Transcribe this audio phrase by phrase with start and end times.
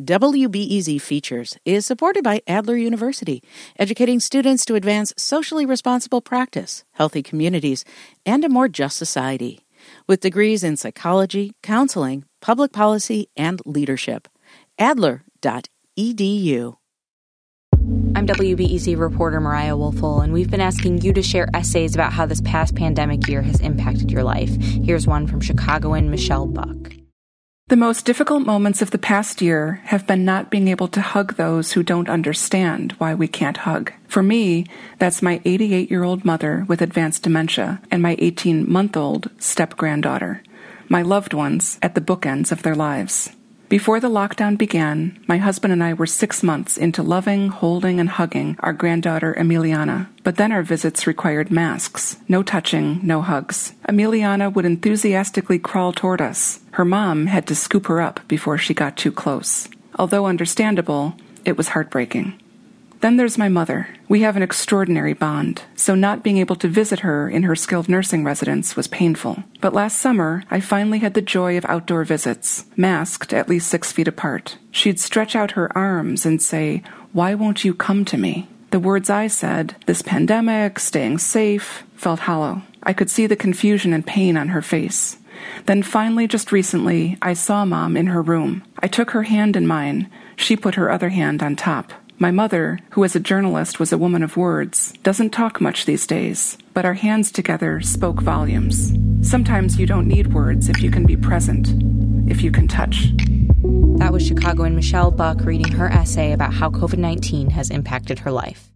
[0.00, 3.42] WBEZ Features is supported by Adler University,
[3.80, 7.84] educating students to advance socially responsible practice, healthy communities,
[8.24, 9.66] and a more just society.
[10.06, 14.28] With degrees in psychology, counseling, public policy, and leadership.
[14.78, 16.76] Adler.edu.
[18.14, 22.24] I'm WBEZ reporter Mariah Woelfel, and we've been asking you to share essays about how
[22.24, 24.50] this past pandemic year has impacted your life.
[24.60, 26.97] Here's one from Chicagoan Michelle Buck.
[27.68, 31.36] The most difficult moments of the past year have been not being able to hug
[31.36, 33.92] those who don't understand why we can't hug.
[34.06, 34.64] For me,
[34.98, 39.76] that's my 88 year old mother with advanced dementia and my 18 month old step
[39.76, 40.42] granddaughter,
[40.88, 43.36] my loved ones at the bookends of their lives.
[43.68, 48.08] Before the lockdown began, my husband and I were six months into loving, holding, and
[48.08, 50.08] hugging our granddaughter Emiliana.
[50.24, 52.16] But then our visits required masks.
[52.28, 53.74] No touching, no hugs.
[53.86, 56.60] Emiliana would enthusiastically crawl toward us.
[56.70, 59.68] Her mom had to scoop her up before she got too close.
[59.98, 62.40] Although understandable, it was heartbreaking.
[63.00, 63.88] Then there's my mother.
[64.08, 67.88] We have an extraordinary bond, so not being able to visit her in her skilled
[67.88, 69.44] nursing residence was painful.
[69.60, 73.92] But last summer, I finally had the joy of outdoor visits, masked at least six
[73.92, 74.58] feet apart.
[74.72, 76.82] She'd stretch out her arms and say,
[77.12, 78.48] Why won't you come to me?
[78.70, 82.62] The words I said, this pandemic, staying safe, felt hollow.
[82.82, 85.18] I could see the confusion and pain on her face.
[85.66, 88.64] Then finally, just recently, I saw Mom in her room.
[88.80, 90.10] I took her hand in mine.
[90.36, 91.92] She put her other hand on top.
[92.20, 96.04] My mother, who as a journalist was a woman of words, doesn't talk much these
[96.04, 98.92] days, but our hands together spoke volumes.
[99.22, 101.68] Sometimes you don't need words if you can be present,
[102.28, 103.12] if you can touch.
[103.98, 108.32] That was Chicagoan Michelle Buck reading her essay about how COVID 19 has impacted her
[108.32, 108.68] life.